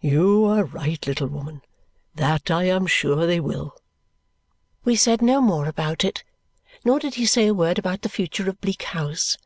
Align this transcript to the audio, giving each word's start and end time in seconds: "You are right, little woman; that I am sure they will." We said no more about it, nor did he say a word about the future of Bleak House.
"You 0.00 0.44
are 0.44 0.62
right, 0.64 1.04
little 1.08 1.26
woman; 1.26 1.60
that 2.14 2.52
I 2.52 2.66
am 2.68 2.86
sure 2.86 3.26
they 3.26 3.40
will." 3.40 3.76
We 4.84 4.94
said 4.94 5.20
no 5.20 5.40
more 5.40 5.66
about 5.66 6.04
it, 6.04 6.22
nor 6.84 7.00
did 7.00 7.14
he 7.16 7.26
say 7.26 7.48
a 7.48 7.52
word 7.54 7.80
about 7.80 8.02
the 8.02 8.08
future 8.08 8.48
of 8.48 8.60
Bleak 8.60 8.84
House. 8.84 9.36